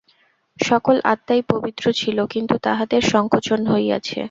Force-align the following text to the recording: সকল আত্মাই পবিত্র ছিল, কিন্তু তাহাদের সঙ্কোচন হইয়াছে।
সকল 0.59 0.95
আত্মাই 1.05 1.41
পবিত্র 1.49 1.85
ছিল, 1.91 2.17
কিন্তু 2.25 2.55
তাহাদের 2.63 3.01
সঙ্কোচন 3.13 3.59
হইয়াছে। 3.67 4.19